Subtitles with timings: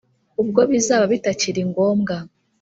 [0.41, 2.15] ubwo bizaba bitakiri ngombwa